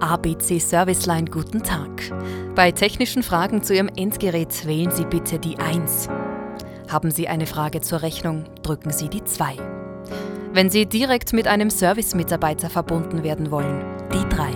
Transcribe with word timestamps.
ABC 0.00 0.58
Serviceline 0.58 1.30
guten 1.30 1.62
Tag. 1.62 1.88
Bei 2.54 2.72
technischen 2.72 3.22
Fragen 3.22 3.62
zu 3.62 3.74
Ihrem 3.74 3.88
Endgerät 3.88 4.66
wählen 4.66 4.90
Sie 4.90 5.04
bitte 5.04 5.38
die 5.38 5.58
1. 5.58 6.08
Haben 6.88 7.10
Sie 7.10 7.28
eine 7.28 7.46
Frage 7.46 7.82
zur 7.82 8.02
Rechnung, 8.02 8.44
drücken 8.62 8.90
Sie 8.90 9.08
die 9.08 9.22
2. 9.22 9.56
Wenn 10.52 10.70
Sie 10.70 10.86
direkt 10.86 11.32
mit 11.32 11.46
einem 11.46 11.70
Servicemitarbeiter 11.70 12.70
verbunden 12.70 13.22
werden 13.22 13.50
wollen, 13.50 13.84
die 14.12 14.28
3. 14.34 14.50